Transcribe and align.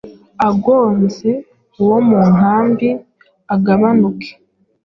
agonze 0.47 1.31
uwo 1.81 1.97
mu 2.07 2.19
nkambi 2.33 2.89
agabanuke. 3.55 4.31